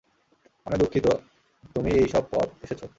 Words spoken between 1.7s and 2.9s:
তুমি এই সব পথ এসেছ।